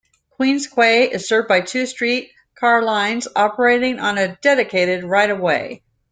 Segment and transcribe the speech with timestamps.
[0.31, 5.83] Queens Quay is served by two streetcar lines, operating on a dedicated right-of-way.